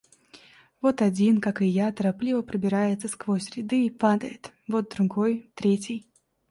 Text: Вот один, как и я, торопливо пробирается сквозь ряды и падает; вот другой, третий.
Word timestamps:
Вот 0.81 1.03
один, 1.03 1.39
как 1.39 1.61
и 1.61 1.67
я, 1.67 1.91
торопливо 1.91 2.41
пробирается 2.41 3.07
сквозь 3.07 3.51
ряды 3.51 3.85
и 3.85 3.91
падает; 3.91 4.51
вот 4.67 4.89
другой, 4.89 5.51
третий. 5.53 6.07